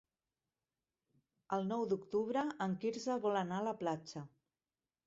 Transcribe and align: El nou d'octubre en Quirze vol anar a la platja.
El 1.57 1.69
nou 1.73 1.85
d'octubre 1.93 2.45
en 2.69 2.75
Quirze 2.83 3.21
vol 3.29 3.41
anar 3.45 3.63
a 3.63 3.69
la 3.71 3.77
platja. 3.85 4.27